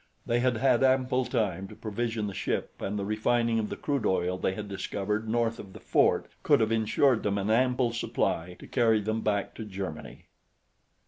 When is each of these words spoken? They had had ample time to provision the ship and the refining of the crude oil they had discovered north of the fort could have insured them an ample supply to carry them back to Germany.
They 0.25 0.39
had 0.39 0.57
had 0.57 0.83
ample 0.83 1.25
time 1.25 1.67
to 1.67 1.75
provision 1.75 2.25
the 2.25 2.33
ship 2.33 2.81
and 2.81 2.97
the 2.97 3.05
refining 3.05 3.59
of 3.59 3.69
the 3.69 3.75
crude 3.75 4.03
oil 4.03 4.35
they 4.35 4.55
had 4.55 4.67
discovered 4.67 5.29
north 5.29 5.59
of 5.59 5.73
the 5.73 5.79
fort 5.79 6.25
could 6.41 6.59
have 6.59 6.71
insured 6.71 7.21
them 7.21 7.37
an 7.37 7.51
ample 7.51 7.93
supply 7.93 8.55
to 8.57 8.65
carry 8.65 8.99
them 8.99 9.21
back 9.21 9.53
to 9.53 9.63
Germany. 9.63 10.25